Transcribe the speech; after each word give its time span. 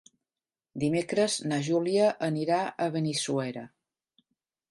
Dimecres 0.83 1.35
na 1.51 1.59
Júlia 1.67 2.09
anirà 2.29 2.59
a 2.85 2.87
Benissuera. 2.95 3.67